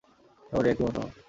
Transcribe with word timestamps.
সবারই 0.51 0.69
একই 0.71 0.83
মতামত। 0.85 1.11